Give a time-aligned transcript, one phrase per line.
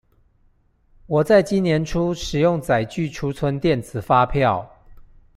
[1.05, 4.67] 我在今年初使用載具儲存電子發票